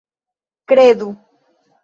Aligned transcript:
kredu 0.67 1.09